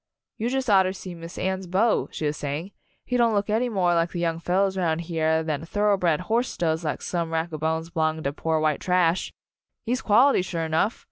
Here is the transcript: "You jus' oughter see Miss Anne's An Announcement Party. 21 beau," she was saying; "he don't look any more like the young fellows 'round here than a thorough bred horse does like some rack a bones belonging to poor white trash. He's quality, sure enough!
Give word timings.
"You 0.39 0.49
jus' 0.49 0.67
oughter 0.67 0.93
see 0.93 1.13
Miss 1.13 1.37
Anne's 1.37 1.65
An 1.67 1.73
Announcement 1.73 1.73
Party. 1.73 1.91
21 1.93 2.05
beau," 2.07 2.11
she 2.11 2.25
was 2.25 2.37
saying; 2.37 2.71
"he 3.05 3.17
don't 3.17 3.33
look 3.35 3.51
any 3.51 3.69
more 3.69 3.93
like 3.93 4.09
the 4.09 4.19
young 4.19 4.39
fellows 4.39 4.75
'round 4.75 5.01
here 5.01 5.43
than 5.43 5.61
a 5.61 5.65
thorough 5.67 5.95
bred 5.95 6.21
horse 6.21 6.57
does 6.57 6.83
like 6.83 7.03
some 7.03 7.31
rack 7.31 7.51
a 7.51 7.59
bones 7.59 7.91
belonging 7.91 8.23
to 8.23 8.33
poor 8.33 8.59
white 8.59 8.79
trash. 8.79 9.31
He's 9.85 10.01
quality, 10.01 10.41
sure 10.41 10.65
enough! 10.65 10.99